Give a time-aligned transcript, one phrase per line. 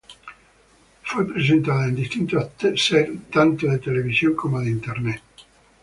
[1.03, 5.21] Fue presentada en distintos sets tanto de televisión como de internet.